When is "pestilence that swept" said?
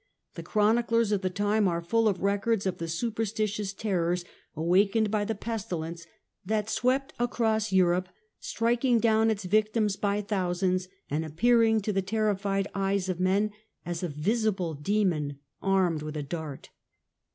5.35-7.13